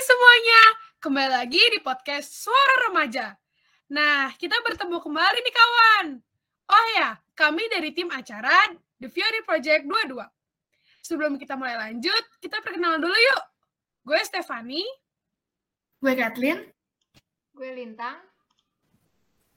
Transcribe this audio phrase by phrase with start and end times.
[0.00, 0.62] semuanya,
[1.04, 3.36] kembali lagi di podcast Suara Remaja.
[3.92, 6.06] Nah, kita bertemu kembali nih kawan.
[6.72, 10.24] Oh ya, kami dari tim acara The Fury Project 22.
[11.04, 13.44] Sebelum kita mulai lanjut, kita perkenalan dulu yuk.
[14.08, 14.80] Gue Stefani.
[16.00, 16.64] Gue Kathleen.
[17.52, 18.24] Gue Lintang.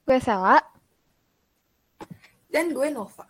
[0.03, 0.59] Gue Sela.
[2.51, 3.23] Dan gue Nova.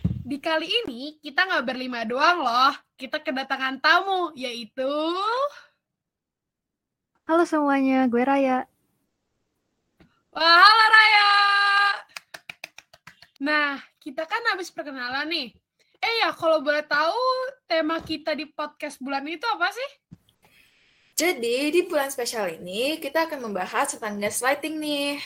[0.00, 2.72] Di kali ini, kita nggak berlima doang loh.
[2.96, 4.88] Kita kedatangan tamu, yaitu...
[7.22, 8.66] Halo semuanya, gue Raya.
[10.34, 11.30] Wah, halo Raya!
[13.46, 15.54] Nah, kita kan habis perkenalan nih.
[16.02, 17.22] Eh ya, kalau boleh tahu
[17.70, 19.90] tema kita di podcast bulan itu apa sih?
[21.14, 25.22] Jadi, di bulan spesial ini, kita akan membahas tentang gaslighting nih.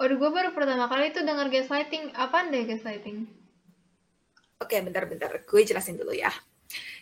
[0.00, 2.16] Waduh, gue baru pertama kali tuh denger gaslighting.
[2.16, 3.28] Apaan deh gaslighting?
[4.56, 5.44] Oke, bentar-bentar.
[5.44, 6.32] Gue jelasin dulu ya.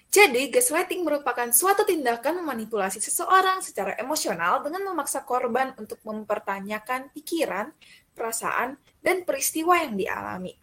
[0.06, 7.74] Jadi, gaslighting merupakan suatu tindakan memanipulasi seseorang secara emosional dengan memaksa korban untuk mempertanyakan pikiran,
[8.16, 10.56] perasaan, dan peristiwa yang dialami.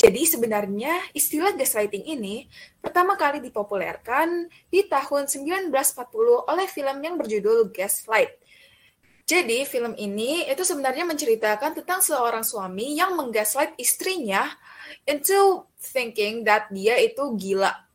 [0.00, 2.48] Jadi sebenarnya istilah gaslighting ini
[2.80, 5.68] pertama kali dipopulerkan di tahun 1940
[6.48, 8.32] oleh film yang berjudul Gaslight.
[9.28, 14.48] Jadi film ini itu sebenarnya menceritakan tentang seorang suami yang menggaslight istrinya
[15.04, 17.89] into thinking that dia itu gila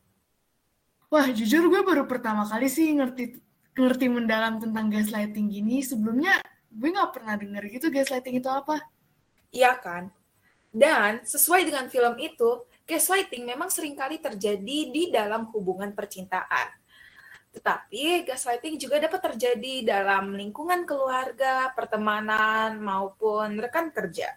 [1.14, 3.38] Wah, jujur gue baru pertama kali sih ngerti
[3.75, 5.86] ngerti mendalam tentang gaslighting gini.
[5.86, 8.81] Sebelumnya gue nggak pernah denger gitu gaslighting itu apa.
[9.53, 10.12] Iya kan?
[10.75, 16.67] Dan sesuai dengan film itu, gaslighting memang sering kali terjadi di dalam hubungan percintaan.
[17.56, 24.36] Tetapi gaslighting juga dapat terjadi dalam lingkungan keluarga, pertemanan, maupun rekan kerja.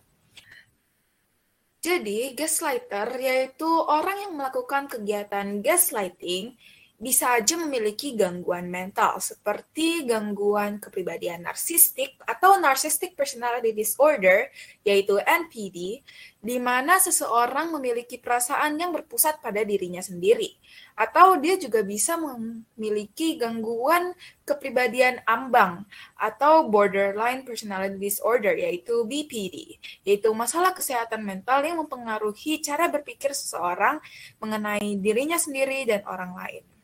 [1.88, 6.52] Jadi, gaslighter yaitu orang yang melakukan kegiatan gaslighting
[6.98, 14.50] bisa aja memiliki gangguan mental seperti gangguan kepribadian narsistik atau narcissistic personality disorder
[14.82, 16.02] yaitu NPD
[16.42, 20.58] di mana seseorang memiliki perasaan yang berpusat pada dirinya sendiri
[20.98, 24.10] atau dia juga bisa memiliki gangguan
[24.42, 25.86] kepribadian ambang
[26.18, 34.02] atau borderline personality disorder yaitu BPD yaitu masalah kesehatan mental yang mempengaruhi cara berpikir seseorang
[34.42, 36.77] mengenai dirinya sendiri dan orang lain.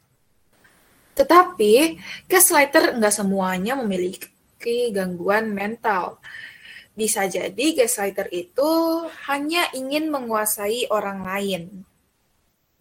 [1.14, 4.26] Tetapi, gaslighter nggak semuanya memiliki
[4.90, 6.18] gangguan mental.
[6.94, 8.70] Bisa jadi gaslighter itu
[9.26, 11.62] hanya ingin menguasai orang lain.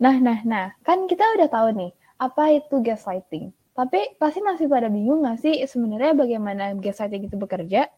[0.01, 0.67] Nah, nah, nah.
[0.81, 3.53] Kan kita udah tahu nih, apa itu gaslighting.
[3.73, 7.89] Tapi pasti masih pada bingung nggak sih sebenarnya bagaimana gaslighting itu bekerja?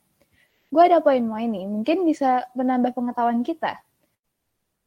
[0.71, 3.79] Gue ada poin-poin nih, mungkin bisa menambah pengetahuan kita.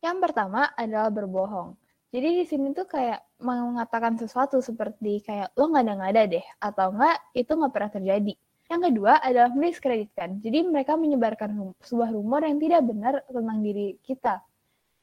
[0.00, 1.76] Yang pertama adalah berbohong.
[2.08, 6.46] Jadi di sini tuh kayak mengatakan sesuatu seperti kayak lo nggak ada nggak ada deh
[6.56, 8.34] atau enggak itu nggak pernah terjadi.
[8.69, 10.41] Yang kedua adalah mendiskreditkan.
[10.41, 14.41] Jadi mereka menyebarkan rum sebuah rumor yang tidak benar tentang diri kita.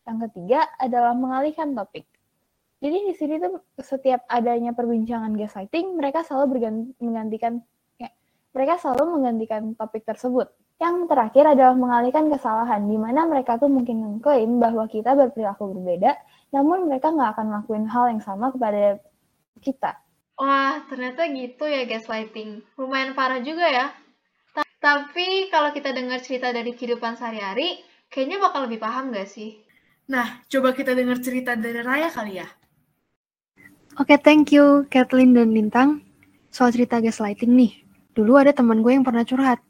[0.06, 2.06] Yang ketiga adalah mengalihkan topik.
[2.82, 6.70] Jadi di sini tuh setiap adanya perbincangan gaslighting, mereka selalu
[7.02, 7.58] menggantikan
[7.98, 8.14] ya,
[8.54, 10.54] mereka selalu menggantikan topik tersebut.
[10.76, 16.20] Yang terakhir adalah mengalihkan kesalahan, di mana mereka tuh mungkin mengklaim bahwa kita berperilaku berbeda,
[16.52, 19.00] namun mereka nggak akan melakukan hal yang sama kepada
[19.64, 19.96] kita.
[20.36, 22.60] Wah, ternyata gitu ya gaslighting.
[22.76, 23.88] Lumayan parah juga ya.
[24.84, 27.80] Tapi kalau kita dengar cerita dari kehidupan sehari-hari,
[28.12, 29.64] kayaknya bakal lebih paham gak sih?
[30.12, 32.48] Nah, coba kita dengar cerita dari Raya kali ya.
[33.98, 36.04] Oke, okay, thank you Kathleen dan Lintang.
[36.54, 37.74] Soal cerita gaslighting nih.
[38.14, 39.65] Dulu ada teman gue yang pernah curhat.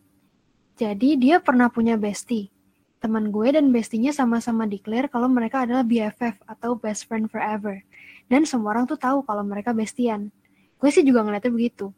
[0.75, 2.52] Jadi dia pernah punya bestie.
[3.00, 7.80] Teman gue dan bestinya sama-sama declare kalau mereka adalah BFF atau best friend forever.
[8.28, 10.35] Dan semua orang tuh tahu kalau mereka bestian.
[10.75, 11.96] Gue sih juga ngeliatnya begitu.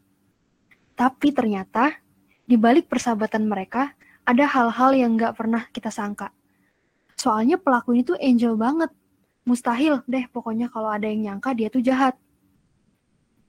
[0.93, 1.97] Tapi ternyata
[2.45, 6.29] di balik persahabatan mereka ada hal-hal yang gak pernah kita sangka.
[7.17, 8.93] Soalnya pelaku ini tuh angel banget.
[9.41, 12.13] Mustahil deh pokoknya kalau ada yang nyangka dia tuh jahat.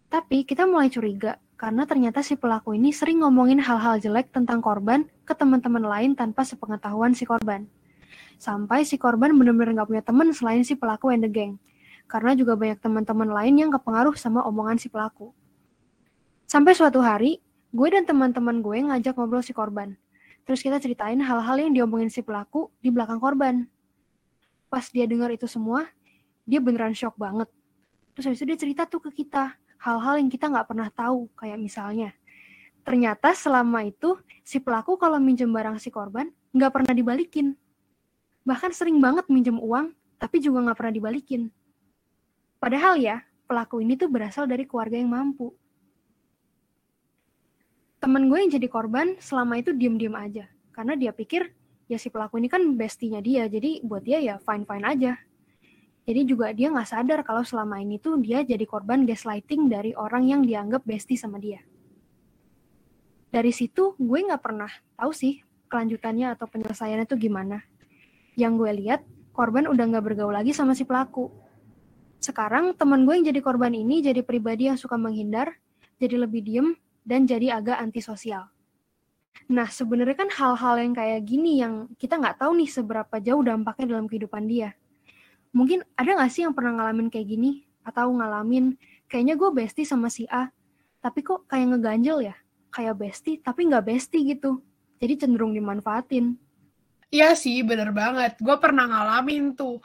[0.09, 5.11] Tapi kita mulai curiga karena ternyata si pelaku ini sering ngomongin hal-hal jelek tentang korban
[5.27, 7.67] ke teman-teman lain tanpa sepengetahuan si korban.
[8.39, 11.59] Sampai si korban benar-benar nggak punya teman selain si pelaku and the gang.
[12.07, 15.35] Karena juga banyak teman-teman lain yang kepengaruh sama omongan si pelaku.
[16.47, 17.43] Sampai suatu hari,
[17.75, 19.99] gue dan teman-teman gue ngajak ngobrol si korban.
[20.47, 23.67] Terus kita ceritain hal-hal yang diomongin si pelaku di belakang korban.
[24.71, 25.91] Pas dia dengar itu semua,
[26.47, 27.51] dia beneran shock banget.
[28.15, 31.59] Terus habis itu dia cerita tuh ke kita, hal-hal yang kita nggak pernah tahu, kayak
[31.59, 32.11] misalnya,
[32.83, 37.55] ternyata selama itu si pelaku kalau minjem barang si korban nggak pernah dibalikin.
[38.43, 41.53] Bahkan sering banget minjem uang, tapi juga nggak pernah dibalikin.
[42.59, 45.55] Padahal ya, pelaku ini tuh berasal dari keluarga yang mampu.
[47.99, 50.45] Temen gue yang jadi korban selama itu diem-diem aja.
[50.75, 51.51] Karena dia pikir
[51.91, 55.13] ya si pelaku ini kan bestinya dia, jadi buat dia ya fine-fine aja.
[56.09, 60.25] Jadi juga dia nggak sadar kalau selama ini tuh dia jadi korban gaslighting dari orang
[60.25, 61.61] yang dianggap bestie sama dia.
[63.29, 67.61] Dari situ gue nggak pernah tahu sih kelanjutannya atau penyelesaiannya tuh gimana.
[68.41, 69.01] Yang gue lihat
[69.37, 71.29] korban udah nggak bergaul lagi sama si pelaku.
[72.25, 75.61] Sekarang teman gue yang jadi korban ini jadi pribadi yang suka menghindar,
[76.01, 76.69] jadi lebih diem,
[77.05, 78.49] dan jadi agak antisosial.
[79.53, 83.93] Nah, sebenarnya kan hal-hal yang kayak gini yang kita nggak tahu nih seberapa jauh dampaknya
[83.93, 84.73] dalam kehidupan dia
[85.59, 87.67] mungkin ada gak sih yang pernah ngalamin kayak gini?
[87.83, 88.79] Atau ngalamin,
[89.11, 90.47] kayaknya gue bestie sama si A,
[91.03, 92.37] tapi kok kayak ngeganjel ya?
[92.69, 94.61] Kayak bestie, tapi nggak bestie gitu.
[95.01, 96.37] Jadi cenderung dimanfaatin.
[97.09, 98.37] Iya sih, bener banget.
[98.39, 99.81] Gue pernah ngalamin tuh.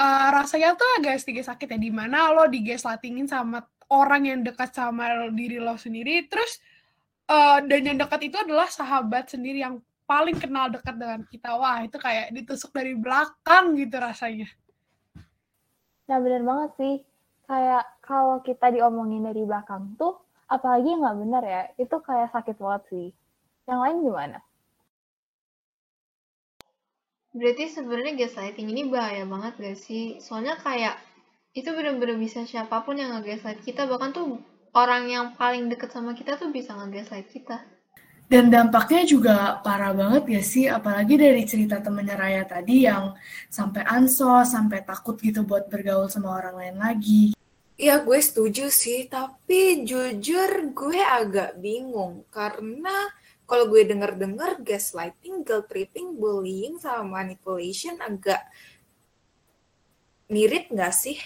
[0.00, 3.60] Uh, rasanya tuh agak sedikit sakit ya, di mana lo digaslightingin sama
[3.92, 6.56] orang yang dekat sama diri lo sendiri, terus
[7.28, 11.52] uh, dan yang dekat itu adalah sahabat sendiri yang paling kenal dekat dengan kita.
[11.52, 14.48] Wah, itu kayak ditusuk dari belakang gitu rasanya.
[16.08, 16.94] Nah bener banget sih,
[17.46, 20.18] kayak kalau kita diomongin dari belakang tuh,
[20.50, 23.06] apalagi nggak bener ya, itu kayak sakit banget sih.
[23.68, 24.38] Yang lain gimana?
[27.32, 30.20] Berarti sebenarnya gaslighting ini bahaya banget gak sih?
[30.20, 31.00] Soalnya kayak
[31.56, 34.36] itu bener-bener bisa siapa pun yang nge-gaslight kita, bahkan tuh
[34.76, 37.64] orang yang paling deket sama kita tuh bisa nge-gaslight kita.
[38.26, 43.12] Dan dampaknya juga parah banget ya sih, apalagi dari cerita temennya Raya tadi yang
[43.52, 47.24] sampai ansos, sampai takut gitu buat bergaul sama orang lain lagi.
[47.76, 53.12] Ya gue setuju sih, tapi jujur gue agak bingung karena
[53.44, 58.40] kalau gue denger-denger gaslighting, guilt tripping, bullying, sama manipulation agak
[60.32, 61.20] mirip nggak sih?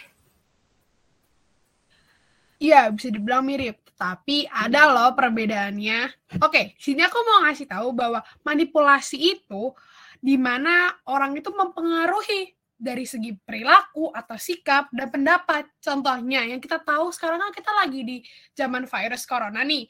[2.58, 3.85] Iya, bisa dibilang mirip.
[3.96, 6.28] Tapi ada loh perbedaannya.
[6.44, 9.72] Oke, sini aku mau ngasih tahu bahwa manipulasi itu
[10.20, 15.72] di mana orang itu mempengaruhi dari segi perilaku atau sikap dan pendapat.
[15.80, 18.16] Contohnya yang kita tahu sekarang kan kita lagi di
[18.52, 19.88] zaman virus corona nih.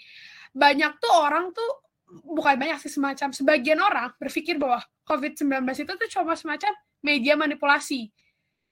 [0.54, 1.70] Banyak tuh orang tuh
[2.06, 6.72] bukan banyak sih semacam sebagian orang berpikir bahwa COVID-19 itu tuh cuma semacam
[7.02, 8.14] media manipulasi.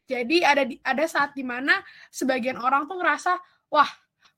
[0.07, 1.81] Jadi ada ada saat di mana
[2.15, 3.35] sebagian orang tuh ngerasa,
[3.73, 3.89] wah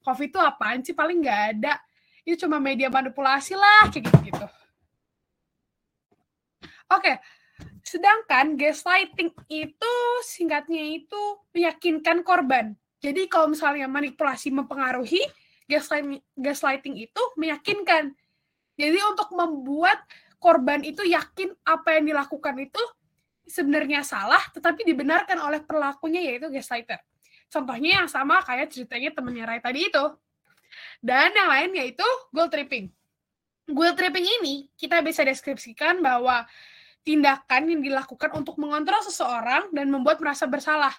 [0.07, 0.95] COVID itu apaan sih?
[0.95, 1.83] Paling nggak ada.
[2.23, 4.47] Itu cuma media manipulasi lah, kayak gitu-gitu.
[6.87, 7.19] Oke,
[7.83, 12.79] sedangkan gaslighting itu singkatnya itu meyakinkan korban.
[13.03, 15.23] Jadi kalau misalnya manipulasi mempengaruhi,
[15.67, 18.15] gaslighting, gaslighting itu meyakinkan.
[18.79, 20.07] Jadi untuk membuat
[20.39, 22.83] korban itu yakin apa yang dilakukan itu
[23.47, 27.03] sebenarnya salah, tetapi dibenarkan oleh pelakunya yaitu gaslighter.
[27.47, 30.05] Contohnya yang sama kayak ceritanya temennya Rai tadi itu.
[31.01, 32.91] Dan yang lain yaitu goal tripping.
[33.67, 36.47] Goal tripping ini kita bisa deskripsikan bahwa
[37.07, 40.95] tindakan yang dilakukan untuk mengontrol seseorang dan membuat merasa bersalah.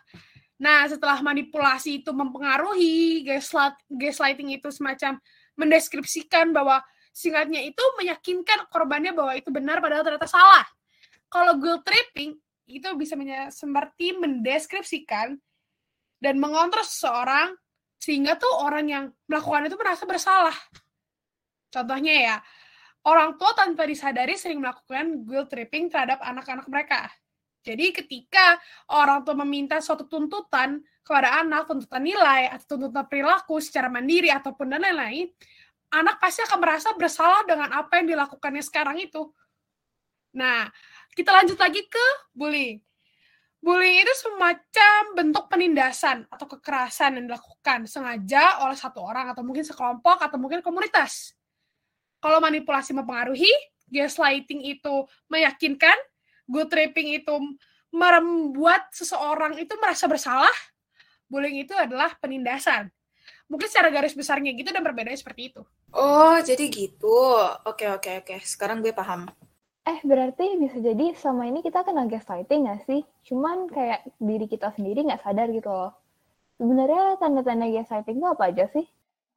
[0.58, 5.22] Nah, setelah manipulasi itu mempengaruhi, gaslight, gaslighting itu semacam
[5.60, 6.82] mendeskripsikan bahwa
[7.14, 10.66] singkatnya itu meyakinkan korbannya bahwa itu benar padahal ternyata salah.
[11.28, 13.14] Kalau guilt tripping itu bisa
[13.52, 15.36] seperti mendeskripsikan
[16.18, 17.54] dan mengontrol seseorang
[17.98, 20.56] sehingga tuh orang yang melakukan itu merasa bersalah.
[21.74, 22.36] Contohnya ya,
[23.06, 27.10] orang tua tanpa disadari sering melakukan guilt tripping terhadap anak-anak mereka.
[27.68, 28.56] Jadi ketika
[28.96, 34.72] orang tua meminta suatu tuntutan kepada anak, tuntutan nilai atau tuntutan perilaku secara mandiri ataupun
[34.72, 35.28] dan lain-lain,
[35.92, 39.28] anak pasti akan merasa bersalah dengan apa yang dilakukannya sekarang itu.
[40.36, 40.72] Nah,
[41.12, 42.87] kita lanjut lagi ke bullying.
[43.68, 49.68] Bullying itu semacam bentuk penindasan atau kekerasan yang dilakukan sengaja oleh satu orang atau mungkin
[49.68, 51.36] sekelompok atau mungkin komunitas.
[52.24, 53.52] Kalau manipulasi mempengaruhi,
[53.92, 56.00] gaslighting itu meyakinkan,
[56.48, 57.36] good tripping itu
[57.92, 60.56] membuat seseorang itu merasa bersalah,
[61.28, 62.88] bullying itu adalah penindasan.
[63.52, 65.68] Mungkin secara garis besarnya gitu dan berbeda seperti itu.
[65.92, 67.36] Oh, jadi gitu.
[67.68, 68.40] Oke, oke, oke.
[68.48, 69.28] Sekarang gue paham.
[69.88, 73.08] Eh, berarti bisa jadi selama ini kita kena gaslighting nggak sih?
[73.24, 75.96] Cuman kayak diri kita sendiri nggak sadar gitu loh.
[76.60, 78.84] Sebenarnya tanda-tanda gaslighting itu apa aja sih?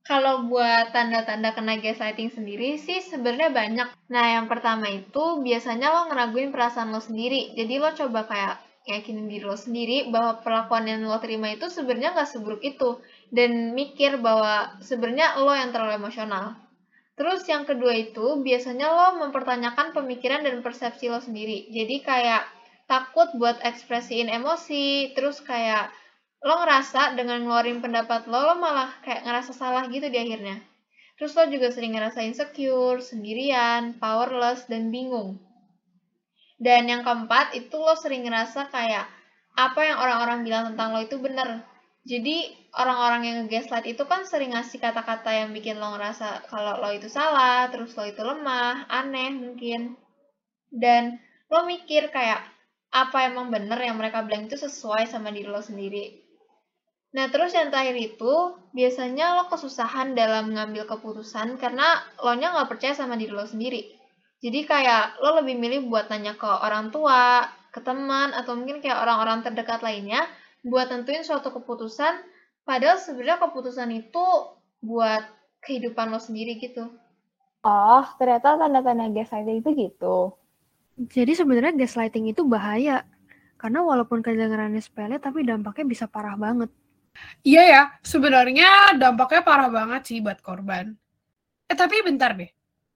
[0.02, 3.88] Kalau buat tanda-tanda kena gaslighting sendiri sih sebenarnya banyak.
[4.10, 7.54] Nah, yang pertama itu biasanya lo ngeraguin perasaan lo sendiri.
[7.54, 8.54] Jadi lo coba kayak
[8.90, 12.98] yakinin diri lo sendiri bahwa perlakuan yang lo terima itu sebenarnya nggak seburuk itu.
[13.30, 16.58] Dan mikir bahwa sebenarnya lo yang terlalu emosional.
[17.20, 21.68] Terus yang kedua itu biasanya lo mempertanyakan pemikiran dan persepsi lo sendiri.
[21.68, 22.48] Jadi kayak
[22.88, 25.92] takut buat ekspresiin emosi, terus kayak
[26.40, 30.64] lo ngerasa dengan ngeluarin pendapat lo, lo malah kayak ngerasa salah gitu di akhirnya.
[31.20, 35.36] Terus lo juga sering ngerasa insecure, sendirian, powerless, dan bingung.
[36.56, 39.04] Dan yang keempat, itu lo sering ngerasa kayak
[39.60, 41.60] apa yang orang-orang bilang tentang lo itu bener.
[42.00, 42.48] Jadi
[42.80, 47.12] orang-orang yang nge-gaslight itu kan sering ngasih kata-kata yang bikin lo ngerasa kalau lo itu
[47.12, 50.00] salah, terus lo itu lemah, aneh mungkin.
[50.72, 51.20] Dan
[51.52, 52.40] lo mikir kayak
[52.90, 56.24] apa emang bener yang mereka bilang itu sesuai sama diri lo sendiri.
[57.10, 58.34] Nah, terus yang terakhir itu,
[58.70, 63.82] biasanya lo kesusahan dalam mengambil keputusan karena lo nya nggak percaya sama diri lo sendiri.
[64.40, 69.04] Jadi kayak lo lebih milih buat nanya ke orang tua, ke teman, atau mungkin kayak
[69.04, 70.24] orang-orang terdekat lainnya
[70.60, 72.20] buat tentuin suatu keputusan,
[72.64, 74.26] padahal sebenarnya keputusan itu
[74.80, 75.24] buat
[75.64, 76.88] kehidupan lo sendiri gitu.
[77.60, 80.16] Oh, ternyata tanda-tanda gaslighting itu gitu.
[80.96, 83.04] Jadi sebenarnya gaslighting itu bahaya.
[83.60, 86.72] Karena walaupun kedengarannya sepele, tapi dampaknya bisa parah banget.
[87.44, 90.96] Iya ya, sebenarnya dampaknya parah banget sih buat korban.
[91.68, 92.48] Eh tapi bentar deh,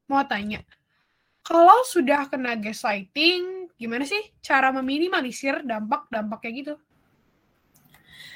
[0.09, 0.64] mau tanya.
[1.44, 6.75] Kalau sudah kena gaslighting, gimana sih cara meminimalisir dampak-dampaknya gitu?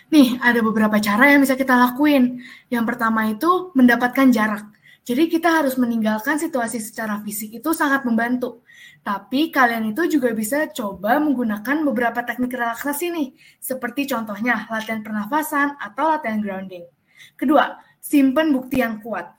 [0.08, 2.40] Nih, ada beberapa cara yang bisa kita lakuin.
[2.72, 4.64] Yang pertama itu mendapatkan jarak.
[5.04, 8.60] Jadi kita harus meninggalkan situasi secara fisik itu sangat membantu.
[9.00, 15.80] Tapi kalian itu juga bisa coba menggunakan beberapa teknik relaksasi nih, seperti contohnya latihan pernafasan
[15.80, 16.84] atau latihan grounding.
[17.32, 19.32] Kedua, simpan bukti yang kuat.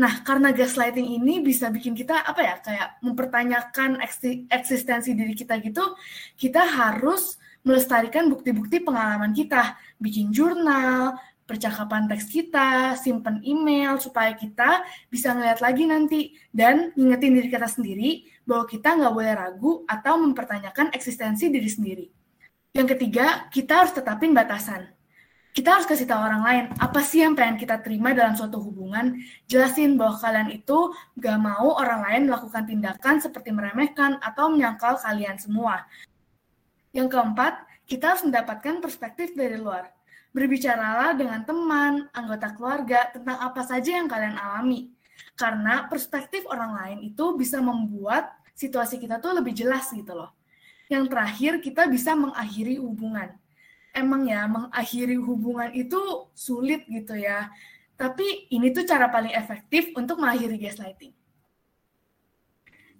[0.00, 4.00] Nah, karena gaslighting ini bisa bikin kita apa ya, kayak mempertanyakan
[4.48, 5.92] eksistensi diri kita gitu,
[6.40, 11.14] kita harus melestarikan bukti-bukti pengalaman kita, bikin jurnal,
[11.46, 16.20] percakapan teks kita, simpan email supaya kita bisa ngeliat lagi nanti
[16.54, 18.10] dan ngingetin diri kita sendiri
[18.46, 22.06] bahwa kita nggak boleh ragu atau mempertanyakan eksistensi diri sendiri.
[22.72, 24.88] Yang ketiga, kita harus tetapin batasan.
[25.52, 29.20] Kita harus kasih tahu orang lain apa sih yang pengen kita terima dalam suatu hubungan.
[29.44, 30.88] Jelasin bahwa kalian itu
[31.20, 35.84] gak mau orang lain melakukan tindakan seperti meremehkan atau menyangkal kalian semua.
[36.92, 39.90] Yang keempat, kita harus mendapatkan perspektif dari luar
[40.32, 44.88] Berbicaralah dengan teman, anggota keluarga tentang apa saja yang kalian alami.
[45.36, 50.32] Karena perspektif orang lain itu bisa membuat situasi kita tuh lebih jelas gitu loh.
[50.88, 53.28] Yang terakhir, kita bisa mengakhiri hubungan.
[53.92, 56.00] Emang ya, mengakhiri hubungan itu
[56.32, 57.52] sulit gitu ya.
[58.00, 61.12] Tapi ini tuh cara paling efektif untuk mengakhiri gaslighting.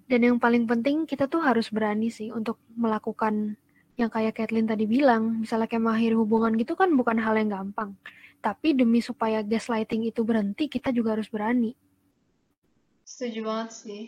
[0.05, 3.57] Dan yang paling penting kita tuh harus berani sih untuk melakukan
[3.99, 7.93] yang kayak Kathleen tadi bilang, misalnya kayak mengakhiri hubungan gitu kan bukan hal yang gampang.
[8.43, 11.77] Tapi demi supaya gaslighting itu berhenti, kita juga harus berani.
[13.07, 14.03] Setuju banget sih.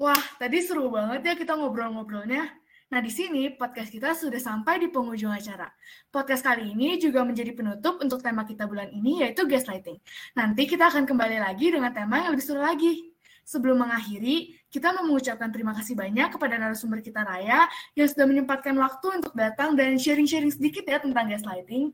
[0.00, 2.60] Wah, tadi seru banget ya kita ngobrol-ngobrolnya.
[2.90, 5.70] Nah, di sini podcast kita sudah sampai di penghujung acara.
[6.10, 10.02] Podcast kali ini juga menjadi penutup untuk tema kita bulan ini, yaitu gaslighting.
[10.34, 13.14] Nanti kita akan kembali lagi dengan tema yang lebih seru lagi.
[13.46, 17.66] Sebelum mengakhiri, kita mau mengucapkan terima kasih banyak kepada narasumber kita Raya
[17.98, 21.90] yang sudah menyempatkan waktu untuk datang dan sharing-sharing sedikit ya tentang gaslighting.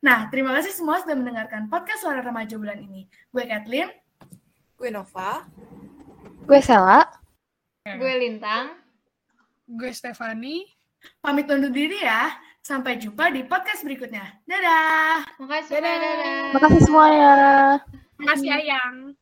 [0.00, 3.04] Nah, terima kasih semua sudah mendengarkan podcast Suara Remaja bulan ini.
[3.34, 3.92] Gue Kathleen.
[4.78, 5.44] Gue Nova.
[6.46, 7.04] Gue Sela.
[7.84, 8.80] Gue Lintang.
[9.68, 10.64] Gue Stefani.
[11.20, 12.32] Pamit undur diri ya.
[12.64, 14.40] Sampai jumpa di podcast berikutnya.
[14.48, 15.36] Dadah.
[15.36, 15.72] Makasih.
[15.76, 15.94] Dadah.
[16.00, 16.40] Dadah.
[16.56, 17.34] Makasih semuanya.
[18.16, 19.19] Makasih Ayang.